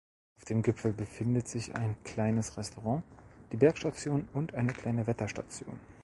Auf 0.39 0.45
dem 0.45 0.63
Gipfel 0.63 0.93
befindet 0.93 1.47
sich 1.47 1.75
ein 1.75 1.95
kleines 2.03 2.57
Restaurant, 2.57 3.03
die 3.51 3.57
Bergstation 3.57 4.27
und 4.33 4.55
eine 4.55 4.73
kleine 4.73 5.05
Wetterstation. 5.05 5.79